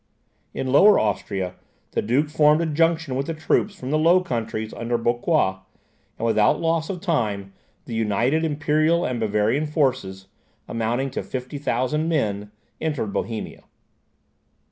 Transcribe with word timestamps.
In 0.55 0.71
Lower 0.71 0.97
Austria, 0.97 1.53
the 1.91 2.01
duke 2.01 2.27
formed 2.31 2.59
a 2.59 2.65
junction 2.65 3.13
with 3.15 3.27
the 3.27 3.35
troops 3.35 3.75
from 3.79 3.91
the 3.91 3.99
Low 3.99 4.19
Countries 4.21 4.73
under 4.73 4.97
Bucquoi, 4.97 5.57
and 6.17 6.25
without 6.25 6.59
loss 6.59 6.89
of 6.89 7.01
time 7.01 7.53
the 7.85 7.93
united 7.93 8.43
Imperial 8.43 9.05
and 9.05 9.19
Bavarian 9.19 9.67
forces, 9.67 10.25
amounting 10.67 11.11
to 11.11 11.21
50,000 11.21 12.09
men, 12.09 12.49
entered 12.81 13.13
Bohemia. 13.13 13.61